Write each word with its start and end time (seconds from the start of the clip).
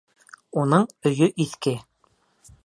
Уның 0.61 0.87
өйө 1.11 1.29
иҫке. 1.47 1.75